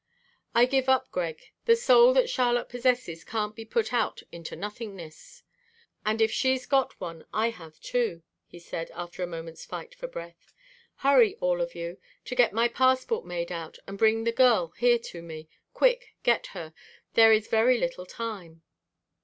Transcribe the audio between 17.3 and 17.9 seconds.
is very